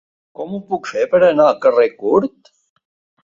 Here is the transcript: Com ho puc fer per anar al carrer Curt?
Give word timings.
Com 0.37 0.53
ho 0.55 0.59
puc 0.69 0.89
fer 0.91 1.03
per 1.11 1.19
anar 1.27 1.45
al 1.49 1.59
carrer 1.65 1.87
Curt? 1.99 2.53